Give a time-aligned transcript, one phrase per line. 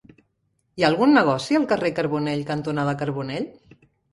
[0.17, 3.49] Hi ha algun negoci al carrer Carbonell cantonada Carbonell?